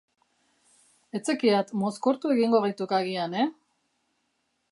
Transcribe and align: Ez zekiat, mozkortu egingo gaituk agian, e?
Ez 1.17 1.21
zekiat, 1.33 1.69
mozkortu 1.83 2.33
egingo 2.37 2.63
gaituk 2.65 2.97
agian, 3.03 3.39
e? 3.45 3.49